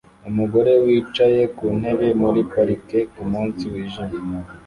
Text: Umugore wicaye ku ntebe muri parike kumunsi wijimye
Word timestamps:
Umugore 0.29 0.71
wicaye 0.85 1.41
ku 1.55 1.65
ntebe 1.79 2.07
muri 2.21 2.39
parike 2.51 2.99
kumunsi 3.13 3.63
wijimye 3.73 4.37